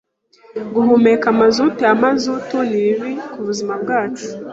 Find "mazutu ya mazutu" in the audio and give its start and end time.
1.39-2.57